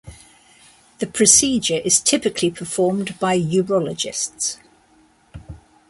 The 0.97 1.05
procedure 1.05 1.75
is 1.77 1.99
typically 1.99 2.49
performed 2.49 3.19
by 3.19 3.39
urologists. 3.39 4.57